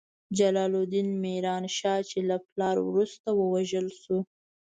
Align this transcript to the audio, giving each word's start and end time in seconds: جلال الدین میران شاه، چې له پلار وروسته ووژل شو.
جلال 0.37 0.73
الدین 0.81 1.09
میران 1.23 1.63
شاه، 1.77 1.99
چې 2.09 2.19
له 2.29 2.37
پلار 2.51 2.77
وروسته 2.89 3.27
ووژل 3.33 3.87
شو. 4.01 4.17